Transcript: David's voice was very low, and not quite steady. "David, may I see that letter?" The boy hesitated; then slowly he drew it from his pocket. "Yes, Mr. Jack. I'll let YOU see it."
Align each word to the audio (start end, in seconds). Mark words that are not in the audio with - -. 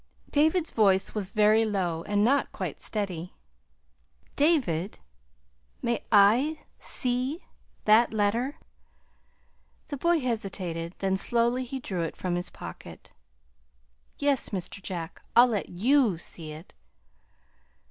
David's 0.31 0.71
voice 0.71 1.13
was 1.13 1.29
very 1.29 1.63
low, 1.63 2.01
and 2.07 2.23
not 2.25 2.51
quite 2.51 2.81
steady. 2.81 3.35
"David, 4.35 4.97
may 5.83 6.03
I 6.11 6.57
see 6.79 7.43
that 7.85 8.11
letter?" 8.11 8.57
The 9.89 9.97
boy 9.97 10.19
hesitated; 10.19 10.95
then 10.97 11.17
slowly 11.17 11.63
he 11.65 11.79
drew 11.79 12.01
it 12.01 12.17
from 12.17 12.33
his 12.33 12.49
pocket. 12.49 13.11
"Yes, 14.17 14.49
Mr. 14.49 14.81
Jack. 14.81 15.21
I'll 15.35 15.45
let 15.49 15.69
YOU 15.69 16.17
see 16.17 16.51
it." 16.51 16.73